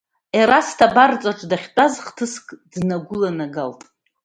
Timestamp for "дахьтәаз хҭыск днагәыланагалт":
1.51-3.81